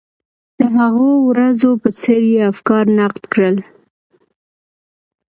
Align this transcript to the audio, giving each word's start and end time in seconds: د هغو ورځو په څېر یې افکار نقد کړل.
د 0.59 0.61
هغو 0.77 1.09
ورځو 1.29 1.71
په 1.81 1.89
څېر 1.99 2.21
یې 2.33 2.41
افکار 2.51 2.83
نقد 2.99 3.23
کړل. 3.33 3.55